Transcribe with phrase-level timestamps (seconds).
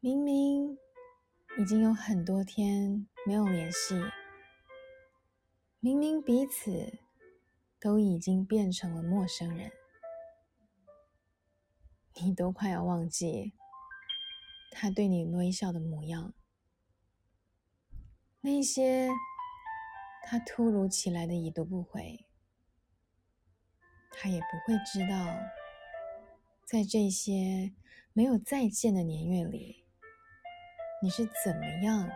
[0.00, 0.78] 明明
[1.58, 4.00] 已经有很多天没有联系，
[5.80, 7.00] 明明彼此
[7.80, 9.72] 都已经变成了陌生人，
[12.22, 13.54] 你都快要忘记
[14.70, 16.32] 他对你微笑的模样，
[18.40, 19.08] 那些
[20.22, 22.24] 他突如其来的已读不回。
[24.12, 25.36] 他也不会知道，
[26.64, 27.74] 在这些
[28.12, 29.87] 没有再见的年月里，
[31.00, 32.10] 你是怎么样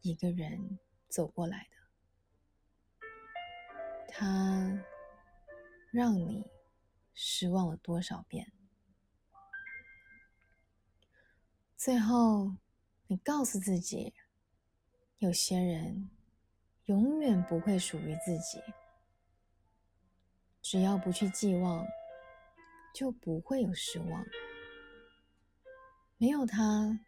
[0.00, 3.04] 一个人走过来的。
[4.08, 4.84] 他
[5.90, 6.44] 让你
[7.14, 8.52] 失望了多少遍？
[11.76, 12.56] 最后，
[13.06, 14.12] 你告诉自己，
[15.18, 16.10] 有些人
[16.86, 18.60] 永远不会属于自己。
[20.60, 21.86] 只要不去寄望，
[22.94, 24.24] 就不会有失望。
[26.18, 27.00] 没有他，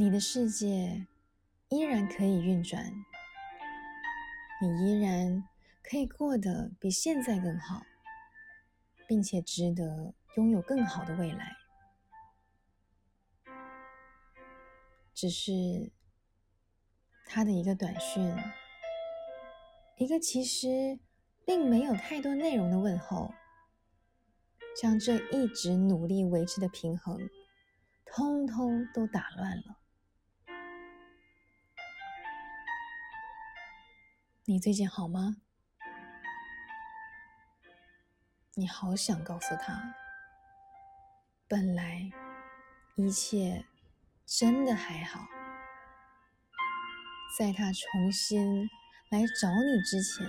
[0.00, 1.06] 你的世界
[1.68, 2.90] 依然可以运转，
[4.62, 5.46] 你依然
[5.82, 7.82] 可以过得比现在更好，
[9.06, 11.54] 并且值得拥有更好的未来。
[15.12, 15.92] 只是
[17.26, 18.34] 他的一个短讯，
[19.98, 20.98] 一个其实。
[21.46, 23.34] 并没有太多内容的问候，
[24.80, 27.18] 将这一直努力维持的平衡，
[28.06, 29.76] 通通都打乱了。
[34.50, 35.36] 你最近好吗？
[38.56, 39.94] 你好想告诉他，
[41.46, 42.10] 本来
[42.96, 43.64] 一切
[44.26, 45.20] 真的还好，
[47.38, 48.68] 在他重新
[49.10, 50.26] 来找你之前。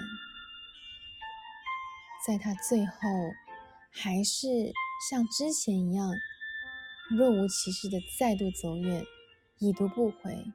[2.24, 2.94] 在他最后
[3.92, 4.72] 还是
[5.10, 6.14] 像之前一样
[7.10, 9.04] 若无其事的再度走远，
[9.58, 10.54] 已读不回。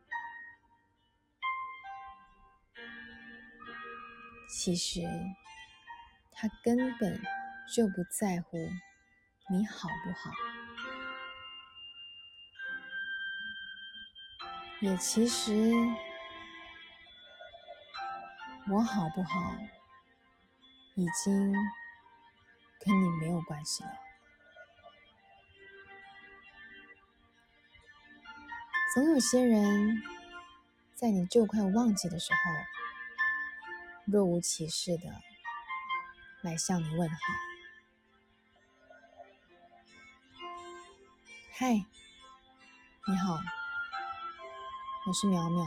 [4.48, 5.02] 其实
[6.32, 7.22] 他根本
[7.74, 8.56] 就不在乎
[9.50, 10.30] 你好不好，
[14.80, 15.52] 也其实
[18.70, 19.54] 我好不好。
[20.98, 21.52] 已经
[22.80, 23.90] 跟你没有关系了。
[28.94, 30.02] 总有些人
[30.94, 32.38] 在你就快忘记的时候，
[34.06, 35.02] 若无其事的
[36.42, 37.16] 来向你问好。
[41.52, 41.72] 嗨，
[43.08, 43.40] 你好，
[45.08, 45.66] 我是淼淼，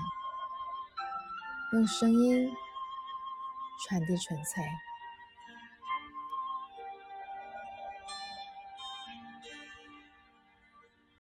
[1.74, 2.50] 用声音
[3.86, 4.64] 传递纯粹。